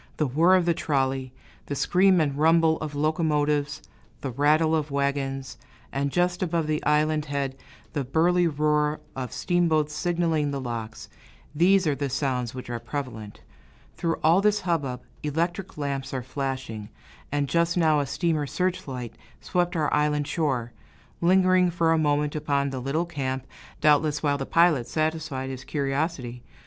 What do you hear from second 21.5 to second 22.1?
for a